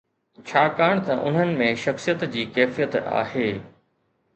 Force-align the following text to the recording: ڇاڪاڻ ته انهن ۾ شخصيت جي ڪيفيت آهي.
ڇاڪاڻ 0.51 0.95
ته 1.09 1.17
انهن 1.27 1.53
۾ 1.61 1.69
شخصيت 1.85 2.27
جي 2.37 2.49
ڪيفيت 2.59 3.03
آهي. 3.23 3.51